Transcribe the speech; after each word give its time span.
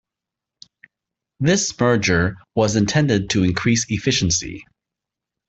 This 1.39 1.79
merger 1.79 2.35
was 2.55 2.75
intended 2.75 3.29
to 3.29 3.43
increase 3.43 3.85
efficiency. 3.87 4.65